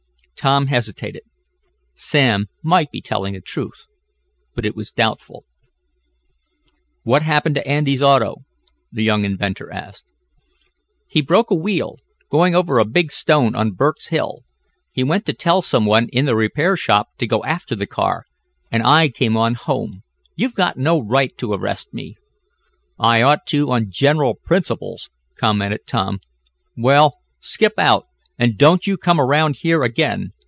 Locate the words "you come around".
28.87-29.57